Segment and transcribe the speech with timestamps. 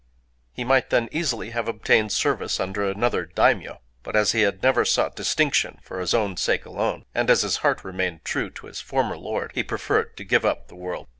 [0.51, 4.83] He might then easily have obtained service under another daimyō; but as he had never
[4.83, 8.81] sought distinction for his own sake alone, and as his heart remained true to his
[8.81, 11.05] former lord, he preferred to give up the world.